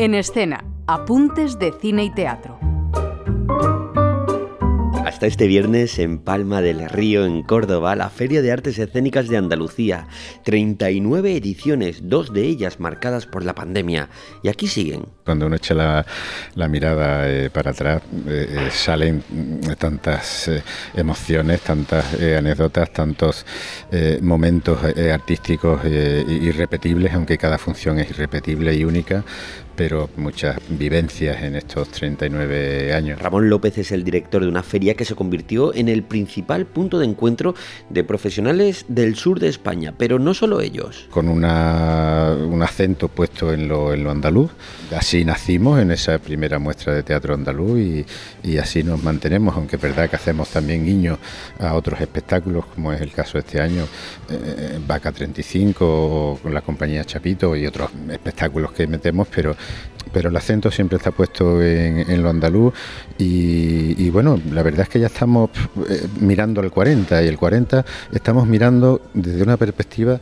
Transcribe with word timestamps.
En 0.00 0.14
escena, 0.14 0.64
apuntes 0.86 1.58
de 1.58 1.74
cine 1.78 2.04
y 2.04 2.10
teatro. 2.10 2.58
Hasta 5.04 5.26
este 5.26 5.46
viernes 5.46 5.98
en 5.98 6.18
Palma 6.18 6.62
del 6.62 6.88
Río, 6.88 7.26
en 7.26 7.42
Córdoba, 7.42 7.94
la 7.96 8.08
Feria 8.08 8.40
de 8.40 8.50
Artes 8.50 8.78
Escénicas 8.78 9.28
de 9.28 9.36
Andalucía. 9.36 10.06
39 10.44 11.36
ediciones, 11.36 12.08
dos 12.08 12.32
de 12.32 12.44
ellas 12.46 12.80
marcadas 12.80 13.26
por 13.26 13.44
la 13.44 13.54
pandemia. 13.54 14.08
Y 14.42 14.48
aquí 14.48 14.68
siguen. 14.68 15.04
Cuando 15.26 15.46
uno 15.46 15.56
echa 15.56 15.74
la, 15.74 16.68
mirada 16.68 17.28
eh, 17.30 17.50
para 17.50 17.72
atrás, 17.72 18.00
eh, 18.26 18.46
eh, 18.48 18.68
salen 18.70 19.22
tantas 19.78 20.50
emociones, 20.94 21.60
tantas 21.60 22.14
anécdotas, 22.14 22.90
tantos 22.90 23.44
momentos 24.22 24.78
artísticos 25.12 25.84
irrepetibles, 25.84 27.12
aunque 27.12 27.36
cada 27.36 27.58
función 27.58 27.98
es 27.98 28.08
irrepetible 28.08 28.74
y 28.74 28.84
única 28.84 29.24
pero 29.80 30.10
muchas 30.18 30.58
vivencias 30.68 31.42
en 31.42 31.56
estos 31.56 31.88
39 31.88 32.92
años. 32.92 33.18
Ramón 33.18 33.48
López 33.48 33.78
es 33.78 33.92
el 33.92 34.04
director 34.04 34.42
de 34.42 34.48
una 34.48 34.62
feria 34.62 34.92
que 34.92 35.06
se 35.06 35.14
convirtió 35.14 35.74
en 35.74 35.88
el 35.88 36.02
principal 36.02 36.66
punto 36.66 36.98
de 36.98 37.06
encuentro 37.06 37.54
de 37.88 38.04
profesionales 38.04 38.84
del 38.88 39.16
sur 39.16 39.40
de 39.40 39.48
España, 39.48 39.94
pero 39.96 40.18
no 40.18 40.34
solo 40.34 40.60
ellos. 40.60 41.06
Con 41.08 41.30
un 41.30 41.42
acento 42.62 43.08
puesto 43.08 43.54
en 43.54 43.68
lo, 43.68 44.10
andaluz, 44.10 44.50
así 44.94 45.24
nacimos 45.24 45.80
en 45.80 45.92
esa 45.92 46.18
primera 46.18 46.58
muestra 46.58 46.92
de 46.92 47.02
teatro 47.02 47.32
andaluz 47.32 48.04
y, 48.44 48.58
así 48.58 48.82
nos 48.82 49.02
mantenemos, 49.02 49.56
aunque 49.56 49.76
es 49.76 49.82
verdad 49.82 50.10
que 50.10 50.16
hacemos 50.16 50.50
también 50.50 50.84
guiños 50.84 51.18
a 51.58 51.72
otros 51.72 51.98
espectáculos, 52.02 52.66
como 52.66 52.92
es 52.92 53.00
el 53.00 53.12
caso 53.12 53.38
este 53.38 53.62
año, 53.62 53.86
eh, 54.28 54.78
Vaca 54.86 55.10
35 55.10 56.40
con 56.42 56.52
la 56.52 56.60
compañía 56.60 57.02
Chapito 57.02 57.56
y 57.56 57.66
otros 57.66 57.90
espectáculos 58.10 58.72
que 58.72 58.86
metemos, 58.86 59.26
pero 59.34 59.56
pero 60.12 60.28
el 60.28 60.36
acento 60.36 60.70
siempre 60.70 60.96
está 60.96 61.10
puesto 61.10 61.62
en, 61.62 62.22
lo 62.22 62.30
andaluz 62.30 62.74
y, 63.18 64.08
bueno, 64.10 64.40
la 64.50 64.62
verdad 64.62 64.82
es 64.82 64.88
que 64.88 65.00
ya 65.00 65.06
estamos 65.06 65.50
eh, 65.88 66.06
mirando 66.20 66.60
al 66.60 66.70
40 66.70 67.22
y 67.22 67.26
el 67.26 67.38
40 67.38 67.84
estamos 68.12 68.46
mirando 68.46 69.02
desde 69.14 69.42
una 69.42 69.56
perspectiva 69.56 70.20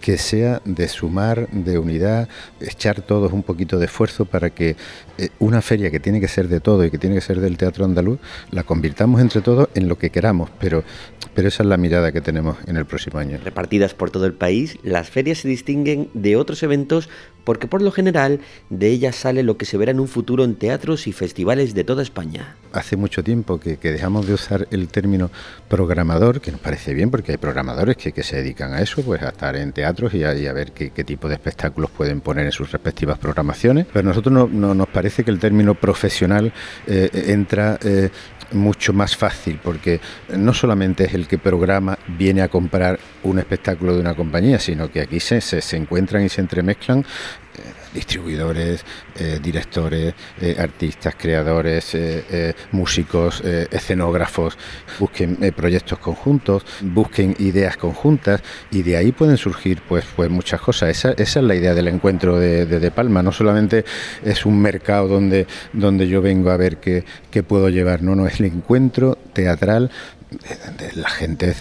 que 0.00 0.18
sea 0.18 0.60
de 0.64 0.88
sumar, 0.88 1.48
de 1.50 1.78
unidad, 1.78 2.28
echar 2.60 3.02
todos 3.02 3.32
un 3.32 3.42
poquito 3.42 3.78
de 3.78 3.86
esfuerzo 3.86 4.24
para 4.24 4.50
que 4.50 4.76
eh, 5.18 5.28
una 5.38 5.60
feria 5.62 5.90
que 5.90 6.00
tiene 6.00 6.20
que 6.20 6.28
ser 6.28 6.48
de 6.48 6.60
todo 6.60 6.84
y 6.84 6.90
que 6.90 6.98
tiene 6.98 7.16
que 7.16 7.20
ser 7.20 7.40
del 7.40 7.56
teatro 7.56 7.84
andaluz, 7.84 8.18
la 8.50 8.62
convirtamos 8.62 9.20
entre 9.20 9.40
todos 9.40 9.68
en 9.74 9.88
lo 9.88 9.98
que 9.98 10.10
queramos, 10.10 10.50
pero, 10.58 10.82
pero 11.34 11.48
esa 11.48 11.62
es 11.62 11.68
la 11.68 11.76
mirada 11.76 12.12
que 12.12 12.20
tenemos 12.20 12.56
en 12.66 12.76
el 12.76 12.86
próximo 12.86 13.18
año. 13.18 13.38
Repartidas 13.44 13.94
por 13.94 14.10
todo 14.10 14.26
el 14.26 14.32
país, 14.32 14.78
las 14.82 15.10
ferias 15.10 15.38
se 15.38 15.48
distinguen 15.48 16.08
de 16.14 16.36
otros 16.36 16.62
eventos 16.62 17.08
porque 17.44 17.66
por 17.66 17.82
lo 17.82 17.90
general 17.90 18.40
de 18.68 18.88
ellas 18.88 19.16
sale 19.16 19.42
lo 19.42 19.56
que 19.56 19.64
se 19.64 19.76
verá 19.76 19.90
en 19.90 20.00
un 20.00 20.08
futuro 20.08 20.44
en 20.44 20.56
teatros 20.56 21.06
y 21.06 21.12
festivales 21.12 21.74
de 21.74 21.84
toda 21.84 22.02
España. 22.02 22.56
Hace 22.72 22.96
mucho 22.96 23.24
tiempo 23.24 23.58
que, 23.58 23.76
dejamos 23.76 24.26
de 24.26 24.34
usar 24.34 24.68
el 24.70 24.88
término 24.88 25.30
programador, 25.68 26.40
que 26.40 26.52
nos 26.52 26.60
parece 26.60 26.94
bien 26.94 27.10
porque 27.10 27.32
hay 27.32 27.38
programadores 27.38 27.96
que, 27.96 28.20
se 28.22 28.36
dedican 28.36 28.74
a 28.74 28.82
eso, 28.82 29.02
pues 29.02 29.22
a 29.22 29.30
estar 29.30 29.56
en 29.56 29.72
y 30.12 30.46
a, 30.46 30.52
ver 30.52 30.72
qué, 30.72 31.04
tipo 31.04 31.28
de 31.28 31.34
espectáculos 31.34 31.90
pueden 31.90 32.20
poner 32.20 32.46
en 32.46 32.52
sus 32.52 32.70
respectivas 32.70 33.18
programaciones, 33.18 33.86
pero 33.86 34.00
a 34.00 34.10
nosotros 34.10 34.50
no, 34.50 34.74
nos 34.74 34.88
parece 34.88 35.24
que 35.24 35.30
el 35.30 35.38
término 35.38 35.74
profesional 35.74 36.52
eh, 36.86 37.10
entra 37.28 37.78
eh, 37.82 38.10
mucho 38.52 38.92
más 38.92 39.16
fácil, 39.16 39.58
porque 39.62 40.00
no 40.36 40.54
solamente 40.54 41.04
es 41.04 41.14
el 41.14 41.26
que 41.26 41.38
programa, 41.38 41.98
viene 42.18 42.42
a 42.42 42.48
comprar 42.48 42.98
un 43.24 43.38
espectáculo 43.38 43.94
de 43.94 44.00
una 44.00 44.14
compañía, 44.14 44.58
sino 44.58 44.90
que 44.90 45.00
aquí 45.00 45.20
se, 45.20 45.40
se, 45.40 45.60
se 45.60 45.76
encuentran 45.76 46.24
y 46.24 46.28
se 46.28 46.40
entremezclan 46.40 47.04
distribuidores, 47.94 48.84
eh, 49.18 49.38
directores, 49.42 50.14
eh, 50.40 50.56
artistas, 50.58 51.14
creadores, 51.18 51.94
eh, 51.94 52.54
músicos, 52.72 53.42
escenógrafos, 53.70 54.56
busquen 54.98 55.36
proyectos 55.56 55.98
conjuntos, 55.98 56.64
busquen 56.80 57.34
ideas 57.38 57.76
conjuntas 57.76 58.42
y 58.70 58.82
de 58.82 58.96
ahí 58.96 59.12
pueden 59.12 59.36
surgir 59.36 59.82
pues, 59.88 60.04
pues 60.14 60.30
muchas 60.30 60.60
cosas. 60.60 60.90
Esa, 60.90 61.12
es 61.12 61.36
la 61.36 61.54
idea 61.54 61.74
del 61.74 61.88
encuentro 61.88 62.38
de, 62.38 62.66
de, 62.66 62.90
Palma. 62.90 63.22
No 63.22 63.32
solamente 63.32 63.84
es 64.24 64.46
un 64.46 64.60
mercado 64.60 65.08
donde, 65.08 65.46
donde 65.72 66.08
yo 66.08 66.22
vengo 66.22 66.50
a 66.50 66.56
ver 66.56 66.78
qué, 66.78 67.04
qué 67.30 67.42
puedo 67.42 67.68
llevar, 67.68 68.02
no, 68.02 68.14
no, 68.14 68.26
es 68.26 68.40
el 68.40 68.46
encuentro 68.46 69.16
teatral 69.32 69.90
de, 70.30 70.92
la 70.94 71.08
gente 71.08 71.54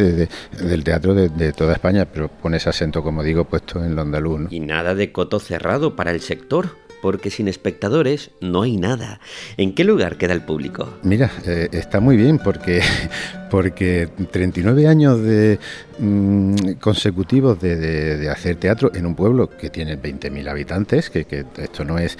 del 0.51 0.83
teatro 0.83 1.13
de, 1.13 1.53
toda 1.53 1.73
España, 1.73 2.05
pero 2.05 2.29
con 2.29 2.53
ese 2.53 2.69
acento, 2.69 3.03
como 3.03 3.23
digo, 3.23 3.45
puesto 3.45 3.83
en 3.83 3.95
lo 3.95 4.01
andaluz. 4.01 4.51
Y 4.51 4.59
nada 4.59 4.95
de 4.95 5.11
coto 5.11 5.39
cerrado 5.39 5.95
para 5.95 6.11
el 6.11 6.21
sector 6.21 6.75
porque 7.01 7.29
sin 7.29 7.47
espectadores 7.47 8.31
no 8.41 8.63
hay 8.63 8.77
nada. 8.77 9.19
¿En 9.57 9.73
qué 9.73 9.83
lugar 9.83 10.17
queda 10.17 10.33
el 10.33 10.41
público? 10.41 10.97
Mira, 11.03 11.31
eh, 11.45 11.69
está 11.71 11.99
muy 11.99 12.17
bien 12.17 12.39
porque, 12.39 12.81
porque 13.49 14.09
39 14.31 14.87
años 14.87 15.21
de, 15.21 15.59
mm, 15.99 16.73
consecutivos 16.79 17.59
de, 17.59 18.29
hacer 18.29 18.57
teatro 18.57 18.91
en 18.93 19.05
un 19.05 19.15
pueblo 19.15 19.49
que 19.49 19.69
tiene 19.69 19.97
20.000 19.97 20.47
habitantes, 20.49 21.09
que, 21.09 21.45
esto 21.57 21.83
no 21.83 21.97
es 21.97 22.17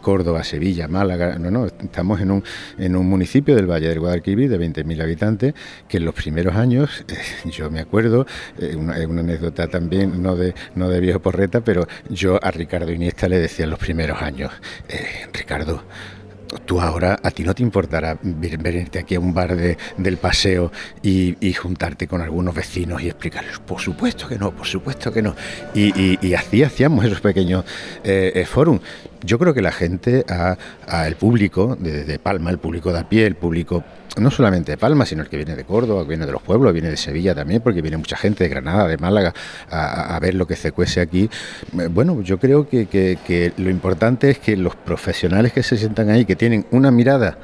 Córdoba, 0.00 0.44
Sevilla, 0.44 0.88
Málaga, 0.88 1.38
no, 1.38 1.50
no, 1.50 1.66
estamos 1.66 2.20
en 2.20 2.30
un, 2.30 2.44
en 2.78 2.96
un 2.96 3.08
municipio 3.08 3.54
del 3.54 3.66
Valle 3.66 3.88
del 3.88 4.00
Guadalquivir 4.00 4.48
de 4.48 4.58
20.000 4.58 5.02
habitantes, 5.02 5.54
que 5.88 5.98
en 5.98 6.04
los 6.04 6.14
primeros 6.14 6.54
años, 6.54 7.04
eh, 7.08 7.50
yo 7.50 7.70
me 7.70 7.80
acuerdo, 7.80 8.26
eh, 8.58 8.74
una, 8.76 8.96
una, 9.06 9.20
anécdota 9.20 9.68
también, 9.68 10.22
no 10.22 10.36
de, 10.36 10.54
no 10.74 10.88
de 10.88 11.00
viejo 11.00 11.20
porreta, 11.20 11.60
pero 11.60 11.86
yo 12.08 12.38
a 12.42 12.50
Ricardo 12.50 12.90
Iniesta 12.92 13.28
le 13.28 13.38
decía 13.38 13.64
en 13.64 13.70
los 13.70 13.78
primeros 13.78 14.20
años, 14.22 14.52
eh, 14.88 15.26
Ricardo, 15.32 15.82
tú 16.70 16.80
ahora 16.80 17.18
a 17.20 17.32
ti 17.32 17.42
no 17.42 17.52
te 17.52 17.64
importará 17.64 18.16
venirte 18.22 19.00
aquí 19.00 19.16
a 19.16 19.18
un 19.18 19.34
bar 19.34 19.56
de, 19.56 19.76
del 19.96 20.18
paseo 20.18 20.70
y, 21.02 21.52
juntarte 21.52 22.06
con 22.06 22.20
algunos 22.22 22.54
vecinos 22.54 23.02
y 23.02 23.08
explicarles, 23.08 23.58
por 23.58 23.80
supuesto 23.80 24.28
que 24.28 24.38
no, 24.38 24.52
por 24.52 24.68
supuesto 24.68 25.12
que 25.12 25.20
no. 25.20 25.34
Y, 25.74 26.32
así 26.32 26.62
hacíamos 26.62 27.04
esos 27.04 27.20
pequeños 27.20 27.64
eh, 28.04 28.30
eh 28.36 28.46
Yo 29.22 29.38
creo 29.38 29.52
que 29.52 29.60
la 29.60 29.72
gente, 29.72 30.24
a, 30.28 30.56
el 31.06 31.16
público 31.16 31.76
de, 31.78 32.18
Palma, 32.18 32.50
el 32.50 32.58
público 32.58 32.92
de 32.92 33.00
a 33.00 33.08
pie, 33.08 33.26
el 33.26 33.34
público 33.34 33.84
no 34.16 34.30
solamente 34.30 34.72
de 34.72 34.78
Palma, 34.78 35.06
sino 35.06 35.22
el 35.22 35.28
que 35.28 35.36
viene 35.36 35.54
de 35.54 35.64
Córdoba, 35.64 36.02
que 36.02 36.08
viene 36.08 36.26
de 36.26 36.32
los 36.32 36.42
pueblos, 36.42 36.72
viene 36.72 36.88
de 36.88 36.96
Sevilla 36.96 37.34
también, 37.34 37.60
porque 37.60 37.82
viene 37.82 37.96
mucha 37.96 38.16
gente 38.16 38.44
de 38.44 38.50
Granada, 38.50 38.88
de 38.88 38.96
Málaga, 38.96 39.34
a, 39.70 40.18
ver 40.20 40.34
lo 40.34 40.46
que 40.46 40.56
se 40.56 40.72
cuece 40.72 41.00
aquí. 41.00 41.30
Eh, 41.78 41.88
bueno, 41.90 42.20
yo 42.22 42.38
creo 42.38 42.68
que, 42.68 42.86
que, 42.86 43.52
lo 43.56 43.70
importante 43.70 44.30
es 44.30 44.38
que 44.38 44.56
los 44.56 44.74
profesionales 44.74 45.52
que 45.52 45.62
se 45.62 45.76
sientan 45.76 46.10
ahí, 46.10 46.24
que 46.24 46.36
tienen 46.36 46.66
una 46.70 46.90
mirada 46.90 47.38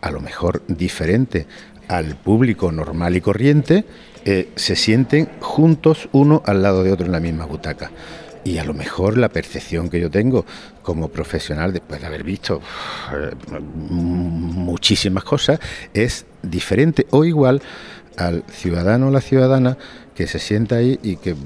a 0.00 0.10
lo 0.10 0.20
mejor 0.20 0.62
diferente 0.66 1.46
al 1.88 2.16
público 2.16 2.72
normal 2.72 3.16
y 3.16 3.20
corriente, 3.20 3.84
eh, 4.24 4.50
se 4.56 4.74
sienten 4.74 5.28
juntos 5.40 6.08
uno 6.12 6.42
al 6.46 6.62
lado 6.62 6.82
de 6.82 6.90
otro 6.90 7.06
en 7.06 7.12
la 7.12 7.20
misma 7.20 7.46
butaca. 7.46 7.90
Y 8.46 8.58
a 8.58 8.64
lo 8.64 8.74
mejor 8.74 9.18
la 9.18 9.28
percepción 9.28 9.90
que 9.90 9.98
yo 9.98 10.08
tengo 10.08 10.46
como 10.80 11.08
profesional, 11.08 11.72
después 11.72 12.00
de 12.00 12.06
haber 12.06 12.22
visto 12.22 12.62
eh, 13.12 13.32
muchísimas 13.74 15.24
cosas, 15.24 15.58
es 15.92 16.26
diferente 16.44 17.08
o 17.10 17.24
igual 17.24 17.60
al 18.16 18.44
ciudadano 18.50 19.08
o 19.08 19.10
la 19.10 19.20
ciudadana 19.20 19.76
que 20.16 20.26
se 20.26 20.38
sienta 20.38 20.76
ahí 20.76 20.98
y 21.02 21.16
que 21.16 21.36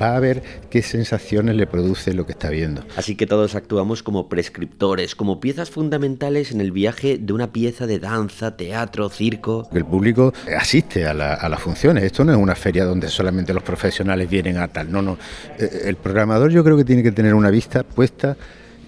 va 0.00 0.16
a 0.16 0.20
ver 0.20 0.42
qué 0.70 0.80
sensaciones 0.80 1.56
le 1.56 1.66
produce 1.66 2.14
lo 2.14 2.24
que 2.24 2.32
está 2.32 2.50
viendo. 2.50 2.84
Así 2.96 3.16
que 3.16 3.26
todos 3.26 3.56
actuamos 3.56 4.04
como 4.04 4.28
prescriptores, 4.28 5.16
como 5.16 5.40
piezas 5.40 5.70
fundamentales 5.70 6.52
en 6.52 6.60
el 6.60 6.70
viaje 6.70 7.18
de 7.18 7.32
una 7.32 7.52
pieza 7.52 7.86
de 7.86 7.98
danza, 7.98 8.56
teatro, 8.56 9.10
circo. 9.10 9.68
El 9.72 9.84
público 9.84 10.32
asiste 10.56 11.04
a, 11.06 11.14
las 11.14 11.60
funciones. 11.60 12.04
Esto 12.04 12.24
no 12.24 12.32
es 12.32 12.38
una 12.38 12.54
feria 12.54 12.84
donde 12.84 13.08
solamente 13.08 13.52
los 13.52 13.64
profesionales 13.64 14.30
vienen 14.30 14.58
a 14.58 14.68
tal. 14.68 14.92
No, 14.92 15.02
no. 15.02 15.18
Eh, 15.58 15.82
el 15.86 15.96
programador 15.96 16.52
yo 16.52 16.62
creo 16.62 16.76
que 16.76 16.84
tiene 16.84 17.02
que 17.02 17.12
tener 17.12 17.34
una 17.34 17.50
vista 17.50 17.82
puesta 17.82 18.36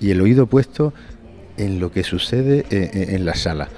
y 0.00 0.12
el 0.12 0.21
oído 0.21 0.47
puesto 0.47 0.94
en 1.56 1.81
lo 1.81 1.91
que 1.91 2.05
sucede 2.05 2.67
en 2.70 3.25
la 3.25 3.35
sala. 3.35 3.69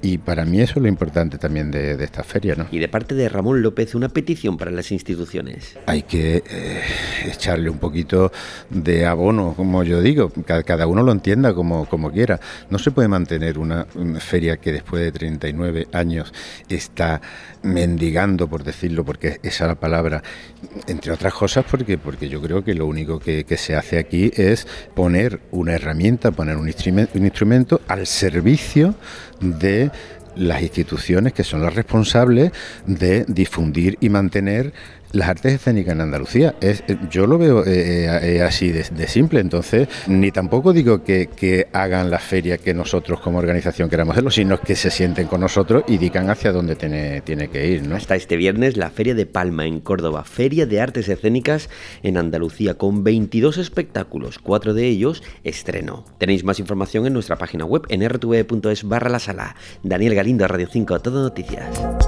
Y 0.00 0.18
para 0.18 0.44
mí 0.44 0.60
eso 0.60 0.74
es 0.76 0.82
lo 0.82 0.88
importante 0.88 1.38
también 1.38 1.70
de, 1.70 2.02
esta 2.02 2.22
feria. 2.22 2.54
¿no? 2.54 2.66
Y 2.70 2.78
de 2.78 2.88
parte 2.88 3.14
de 3.14 3.28
Ramón 3.28 3.62
López, 3.62 3.94
una 3.94 4.08
petición 4.08 4.56
para 4.56 4.70
las 4.70 4.92
instituciones. 4.92 5.76
Hay 5.86 6.02
que 6.02 6.42
eh, 6.48 6.82
echarle 7.26 7.68
un 7.70 7.78
poquito 7.78 8.32
de 8.70 9.06
abono, 9.06 9.54
como 9.54 9.82
yo 9.82 10.00
digo, 10.00 10.30
cada, 10.46 10.62
cada 10.62 10.86
uno 10.86 11.02
lo 11.02 11.12
entienda 11.12 11.52
como, 11.54 11.86
como, 11.86 12.12
quiera. 12.12 12.40
No 12.70 12.78
se 12.78 12.90
puede 12.90 13.08
mantener 13.08 13.58
una, 13.58 13.86
feria 14.20 14.56
que 14.56 14.72
después 14.72 15.02
de 15.02 15.12
39 15.12 15.88
años 15.92 16.32
está 16.68 17.20
mendigando, 17.62 18.48
por 18.48 18.64
decirlo, 18.64 19.04
porque 19.04 19.40
esa 19.42 19.64
es 19.64 19.68
la 19.68 19.74
palabra, 19.74 20.22
entre 20.86 21.12
otras 21.12 21.34
cosas, 21.34 21.64
porque, 21.68 21.98
porque 21.98 22.28
yo 22.28 22.40
creo 22.40 22.64
que 22.64 22.74
lo 22.74 22.86
único 22.86 23.18
que, 23.18 23.44
que 23.44 23.56
se 23.56 23.74
hace 23.74 23.98
aquí 23.98 24.30
es 24.34 24.66
poner 24.94 25.40
una 25.50 25.74
herramienta, 25.74 26.30
poner 26.30 26.56
un 26.56 26.68
instrumento, 26.68 27.18
un 27.18 27.24
instrumento 27.24 27.80
al 27.88 28.06
servicio 28.06 28.94
de 29.40 29.87
las 30.36 30.62
instituciones 30.62 31.32
que 31.32 31.44
son 31.44 31.62
las 31.62 31.74
responsables 31.74 32.52
de 32.86 33.24
difundir 33.26 33.98
y 34.00 34.08
mantener 34.08 34.72
las 35.12 35.28
artes 35.28 35.54
escénicas 35.54 35.94
en 35.94 36.00
Andalucía. 36.00 36.54
Es, 36.60 36.82
eh, 36.88 36.96
yo 37.10 37.26
lo 37.26 37.38
veo 37.38 37.64
eh, 37.66 38.42
así 38.42 38.70
de, 38.70 38.84
simple, 39.08 39.40
entonces 39.40 39.88
ni 40.06 40.30
tampoco 40.30 40.72
digo 40.72 41.02
que, 41.02 41.28
hagan 41.72 42.10
la 42.10 42.18
feria 42.18 42.58
que 42.58 42.74
nosotros 42.74 43.20
como 43.20 43.38
organización 43.38 43.88
queramos 43.88 44.12
hacerlo, 44.12 44.30
sino 44.30 44.60
que 44.60 44.76
se 44.76 44.90
sienten 44.90 45.26
con 45.26 45.40
nosotros 45.40 45.84
y 45.86 45.98
digan 45.98 46.30
hacia 46.30 46.52
dónde 46.52 46.76
tiene, 46.76 47.20
tiene 47.22 47.48
que 47.48 47.66
ir. 47.66 47.86
¿no? 47.86 47.96
Hasta 47.96 48.16
este 48.16 48.36
viernes 48.36 48.76
la 48.76 48.90
Feria 48.90 49.14
de 49.14 49.26
Palma 49.26 49.66
en 49.66 49.80
Córdoba, 49.80 50.24
Feria 50.24 50.66
de 50.66 50.80
Artes 50.80 51.08
Escénicas 51.08 51.68
en 52.02 52.16
Andalucía, 52.16 52.74
con 52.74 53.04
22 53.04 53.58
espectáculos, 53.58 54.38
cuatro 54.38 54.74
de 54.74 54.86
ellos 54.86 55.22
estreno. 55.44 56.04
Tenéis 56.18 56.44
más 56.44 56.60
información 56.60 57.06
en 57.06 57.12
nuestra 57.12 57.36
página 57.36 57.64
web 57.64 57.82
en 57.88 58.08
rtv.es 58.08 58.84
barra 58.84 59.10
la 59.10 59.18
sala. 59.18 59.56
Daniel 59.82 60.14
Galindo, 60.14 60.46
Radio 60.46 60.68
5, 60.70 61.00
Todo 61.00 61.22
Noticias. 61.22 62.07